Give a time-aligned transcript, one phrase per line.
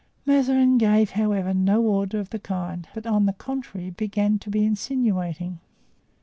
[0.25, 4.65] Mazarin gave, however, no order of the kind, but on the contrary began to be
[4.65, 5.59] insinuating.